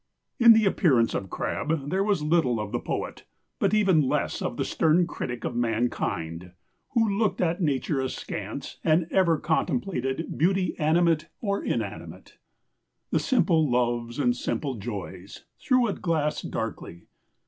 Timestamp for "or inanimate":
11.39-12.39